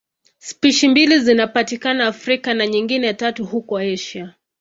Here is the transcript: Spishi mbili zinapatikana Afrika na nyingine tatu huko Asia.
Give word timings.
Spishi 0.37 0.87
mbili 0.87 1.19
zinapatikana 1.19 2.07
Afrika 2.07 2.53
na 2.53 2.67
nyingine 2.67 3.13
tatu 3.13 3.45
huko 3.45 3.77
Asia. 3.77 4.33